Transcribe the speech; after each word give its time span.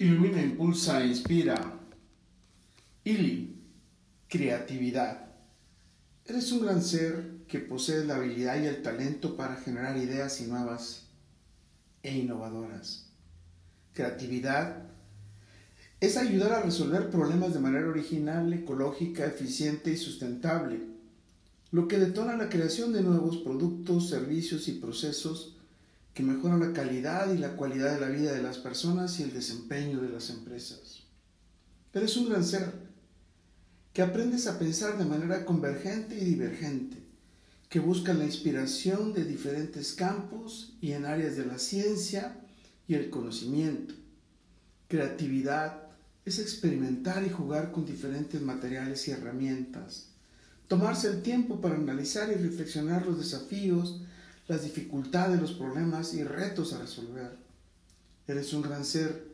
Ilumina, 0.00 0.40
impulsa, 0.40 1.04
inspira. 1.04 1.56
Ili, 3.02 3.56
creatividad. 4.28 5.26
Eres 6.24 6.52
un 6.52 6.60
gran 6.60 6.82
ser 6.82 7.38
que 7.48 7.58
posee 7.58 8.04
la 8.04 8.14
habilidad 8.14 8.62
y 8.62 8.66
el 8.66 8.80
talento 8.80 9.36
para 9.36 9.56
generar 9.56 9.96
ideas 9.96 10.40
y 10.40 10.44
nuevas 10.44 11.08
e 12.04 12.16
innovadoras. 12.16 13.08
Creatividad 13.92 14.84
es 15.98 16.16
ayudar 16.16 16.52
a 16.52 16.62
resolver 16.62 17.10
problemas 17.10 17.52
de 17.52 17.58
manera 17.58 17.88
original, 17.88 18.52
ecológica, 18.52 19.26
eficiente 19.26 19.90
y 19.90 19.96
sustentable, 19.96 20.80
lo 21.72 21.88
que 21.88 21.98
detona 21.98 22.36
la 22.36 22.48
creación 22.48 22.92
de 22.92 23.02
nuevos 23.02 23.38
productos, 23.38 24.08
servicios 24.08 24.68
y 24.68 24.74
procesos 24.74 25.57
que 26.18 26.24
mejoran 26.24 26.58
la 26.58 26.72
calidad 26.72 27.32
y 27.32 27.38
la 27.38 27.54
cualidad 27.54 27.94
de 27.94 28.00
la 28.00 28.08
vida 28.08 28.32
de 28.32 28.42
las 28.42 28.58
personas 28.58 29.20
y 29.20 29.22
el 29.22 29.32
desempeño 29.32 30.00
de 30.00 30.08
las 30.08 30.30
empresas. 30.30 31.04
Pero 31.92 32.06
es 32.06 32.16
un 32.16 32.28
gran 32.28 32.44
ser 32.44 32.72
que 33.92 34.02
aprendes 34.02 34.48
a 34.48 34.58
pensar 34.58 34.98
de 34.98 35.04
manera 35.04 35.44
convergente 35.44 36.18
y 36.18 36.24
divergente, 36.24 36.96
que 37.68 37.78
busca 37.78 38.14
la 38.14 38.24
inspiración 38.24 39.12
de 39.12 39.24
diferentes 39.24 39.92
campos 39.92 40.76
y 40.80 40.90
en 40.90 41.04
áreas 41.04 41.36
de 41.36 41.46
la 41.46 41.56
ciencia 41.56 42.36
y 42.88 42.94
el 42.94 43.10
conocimiento. 43.10 43.94
Creatividad 44.88 45.84
es 46.24 46.40
experimentar 46.40 47.24
y 47.24 47.30
jugar 47.30 47.70
con 47.70 47.86
diferentes 47.86 48.42
materiales 48.42 49.06
y 49.06 49.12
herramientas, 49.12 50.08
tomarse 50.66 51.06
el 51.10 51.22
tiempo 51.22 51.60
para 51.60 51.76
analizar 51.76 52.28
y 52.28 52.34
reflexionar 52.34 53.06
los 53.06 53.18
desafíos 53.18 54.00
las 54.48 54.64
dificultades, 54.64 55.40
los 55.40 55.52
problemas 55.52 56.14
y 56.14 56.24
retos 56.24 56.72
a 56.72 56.80
resolver. 56.80 57.36
Eres 58.26 58.52
un 58.52 58.62
gran 58.62 58.84
ser 58.84 59.28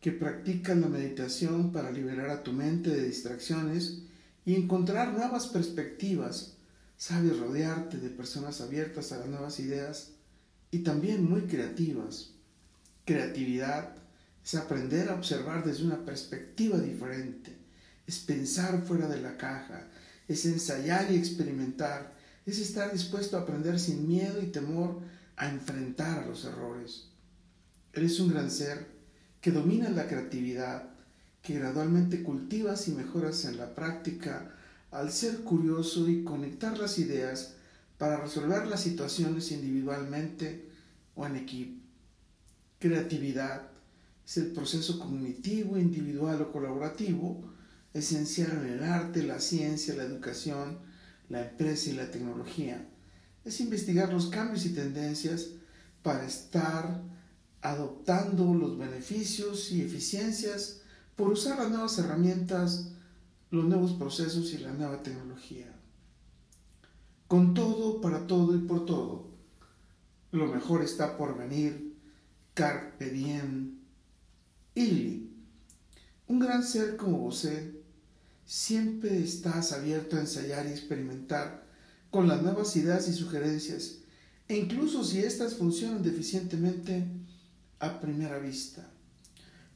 que 0.00 0.12
practica 0.12 0.74
la 0.74 0.88
meditación 0.88 1.72
para 1.72 1.90
liberar 1.90 2.30
a 2.30 2.42
tu 2.42 2.52
mente 2.52 2.90
de 2.90 3.04
distracciones 3.04 4.02
y 4.44 4.54
encontrar 4.54 5.12
nuevas 5.12 5.48
perspectivas. 5.48 6.54
Sabes 6.96 7.38
rodearte 7.38 7.98
de 7.98 8.10
personas 8.10 8.60
abiertas 8.60 9.12
a 9.12 9.18
las 9.18 9.28
nuevas 9.28 9.58
ideas 9.58 10.12
y 10.70 10.80
también 10.80 11.28
muy 11.28 11.42
creativas. 11.42 12.30
Creatividad 13.04 13.96
es 14.44 14.54
aprender 14.54 15.08
a 15.08 15.14
observar 15.14 15.64
desde 15.64 15.84
una 15.84 16.04
perspectiva 16.04 16.78
diferente, 16.78 17.56
es 18.06 18.18
pensar 18.18 18.82
fuera 18.82 19.06
de 19.08 19.20
la 19.20 19.36
caja, 19.36 19.88
es 20.26 20.44
ensayar 20.46 21.10
y 21.10 21.16
experimentar, 21.16 22.17
es 22.50 22.58
estar 22.58 22.92
dispuesto 22.92 23.36
a 23.36 23.40
aprender 23.40 23.78
sin 23.78 24.08
miedo 24.08 24.40
y 24.40 24.46
temor 24.46 25.00
a 25.36 25.48
enfrentar 25.48 26.20
a 26.20 26.26
los 26.26 26.44
errores. 26.44 27.08
Eres 27.92 28.18
un 28.20 28.30
gran 28.30 28.50
ser 28.50 28.86
que 29.40 29.52
domina 29.52 29.90
la 29.90 30.08
creatividad, 30.08 30.90
que 31.42 31.54
gradualmente 31.54 32.22
cultivas 32.22 32.88
y 32.88 32.92
mejoras 32.92 33.44
en 33.44 33.56
la 33.56 33.74
práctica 33.74 34.54
al 34.90 35.12
ser 35.12 35.40
curioso 35.40 36.08
y 36.08 36.24
conectar 36.24 36.78
las 36.78 36.98
ideas 36.98 37.54
para 37.98 38.16
resolver 38.16 38.66
las 38.66 38.80
situaciones 38.80 39.52
individualmente 39.52 40.68
o 41.14 41.26
en 41.26 41.36
equipo. 41.36 41.82
Creatividad 42.78 43.68
es 44.24 44.36
el 44.38 44.52
proceso 44.52 44.98
cognitivo, 44.98 45.78
individual 45.78 46.40
o 46.42 46.52
colaborativo 46.52 47.52
esencial 47.92 48.52
en 48.52 48.72
el 48.72 48.84
arte, 48.84 49.22
la 49.22 49.40
ciencia, 49.40 49.94
la 49.94 50.04
educación, 50.04 50.87
la 51.28 51.48
empresa 51.48 51.90
y 51.90 51.94
la 51.94 52.10
tecnología. 52.10 52.88
Es 53.44 53.60
investigar 53.60 54.12
los 54.12 54.28
cambios 54.28 54.64
y 54.66 54.70
tendencias 54.70 55.50
para 56.02 56.26
estar 56.26 57.02
adoptando 57.60 58.54
los 58.54 58.78
beneficios 58.78 59.72
y 59.72 59.82
eficiencias 59.82 60.82
por 61.16 61.30
usar 61.32 61.58
las 61.58 61.70
nuevas 61.70 61.98
herramientas, 61.98 62.92
los 63.50 63.64
nuevos 63.64 63.92
procesos 63.92 64.52
y 64.52 64.58
la 64.58 64.72
nueva 64.72 65.02
tecnología. 65.02 65.74
Con 67.26 67.54
todo, 67.54 68.00
para 68.00 68.26
todo 68.26 68.54
y 68.54 68.60
por 68.60 68.86
todo, 68.86 69.28
lo 70.30 70.46
mejor 70.46 70.82
está 70.82 71.16
por 71.16 71.36
venir. 71.36 71.96
Carpe 72.54 73.10
diem. 73.10 73.78
Ili. 74.74 75.32
Un 76.26 76.38
gran 76.38 76.62
ser 76.62 76.96
como 76.96 77.18
vos 77.18 77.46
siempre 78.48 79.22
estás 79.22 79.72
abierto 79.72 80.16
a 80.16 80.20
ensayar 80.20 80.66
y 80.66 80.70
experimentar 80.70 81.66
con 82.10 82.26
las 82.26 82.40
nuevas 82.40 82.74
ideas 82.76 83.06
y 83.06 83.12
sugerencias, 83.12 83.98
e 84.48 84.56
incluso 84.56 85.04
si 85.04 85.18
éstas 85.18 85.56
funcionan 85.56 86.02
deficientemente 86.02 87.06
a 87.78 88.00
primera 88.00 88.38
vista. 88.38 88.88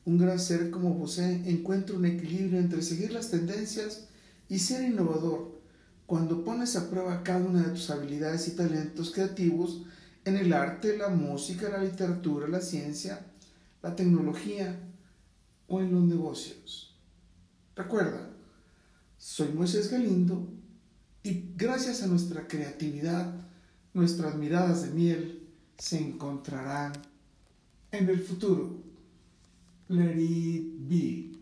Un 0.07 0.17
gran 0.17 0.41
ser 0.41 0.71
como 0.71 0.99
José 0.99 1.43
encuentra 1.51 1.95
un 1.95 2.07
equilibrio 2.07 2.59
entre 2.59 2.81
seguir 2.81 3.13
las 3.13 3.31
tendencias 3.31 4.07
y 4.49 4.59
ser 4.59 4.89
innovador 4.89 5.61
cuando 6.07 6.43
pones 6.43 6.75
a 6.75 6.89
prueba 6.89 7.23
cada 7.23 7.45
una 7.45 7.65
de 7.65 7.75
tus 7.75 7.91
habilidades 7.91 8.49
y 8.49 8.53
talentos 8.53 9.11
creativos 9.11 9.83
en 10.25 10.39
el 10.39 10.51
arte, 10.55 10.97
la 10.97 11.11
música, 11.11 11.69
la 11.69 11.85
literatura, 11.85 12.49
la 12.49 12.63
ciencia, 12.63 13.21
la 13.83 13.95
tecnología 13.95 14.81
o 15.69 15.81
en 15.83 15.93
los 15.93 16.05
negocios. 16.05 16.97
Recuerda, 17.77 18.33
soy 19.23 19.53
Moisés 19.53 19.89
Galindo 19.89 20.49
y 21.23 21.45
gracias 21.57 22.03
a 22.03 22.09
nuestra 22.09 22.49
creatividad, 22.49 23.33
nuestras 23.95 24.35
miradas 24.35 24.83
de 24.83 24.91
miel 24.91 25.49
se 25.79 26.01
encontrarán 26.01 26.93
en 27.93 28.09
el 28.09 28.19
futuro. 28.19 28.83
Let 29.87 30.21
it 30.21 30.89
be. 30.89 31.42